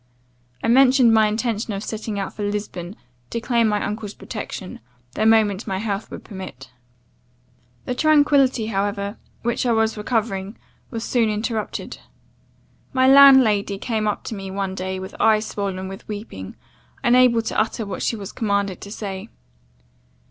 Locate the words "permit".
6.23-6.71